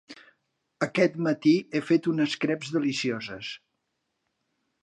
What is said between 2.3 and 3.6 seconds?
creps delicioses.